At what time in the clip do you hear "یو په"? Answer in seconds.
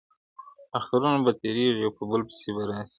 1.83-2.03